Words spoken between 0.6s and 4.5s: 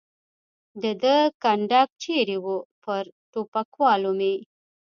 د ده کنډک چېرې و؟ پر ټوپکوالو مې.